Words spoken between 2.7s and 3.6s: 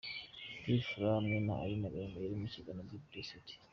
Be Blessed.